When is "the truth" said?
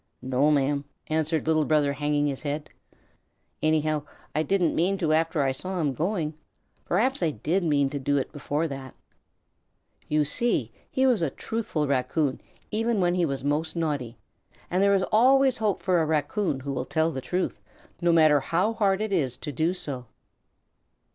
17.11-17.59